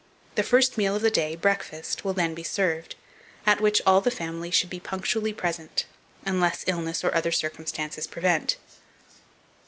[0.33, 2.95] The first meal of the day, breakfast, will then be served,
[3.45, 5.85] at which all the family should be punctually present,
[6.25, 8.57] unless illness, or other circumstances, prevent.